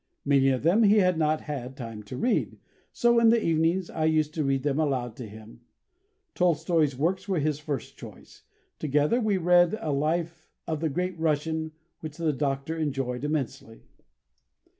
Many 0.25 0.49
of 0.49 0.63
them 0.63 0.81
he 0.81 0.97
had 0.97 1.15
not 1.19 1.41
had 1.41 1.77
time 1.77 2.01
to 2.05 2.17
read, 2.17 2.57
so, 2.91 3.19
in 3.19 3.29
the 3.29 3.39
evenings, 3.39 3.87
I 3.87 4.05
used 4.05 4.33
to 4.33 4.43
read 4.43 4.63
them 4.63 4.79
aloud 4.79 5.15
to 5.17 5.27
him. 5.27 5.61
Tolstoi's 6.33 6.97
works 6.97 7.27
were 7.27 7.37
his 7.37 7.59
first 7.59 7.97
choice; 7.99 8.41
together 8.79 9.21
we 9.21 9.37
read 9.37 9.77
a 9.79 9.91
life 9.91 10.49
of 10.65 10.79
the 10.79 10.89
great 10.89 11.19
Russian, 11.19 11.73
which 11.99 12.17
the 12.17 12.33
Doctor 12.33 12.75
enjoyed 12.75 13.23
immensely. 13.23 13.83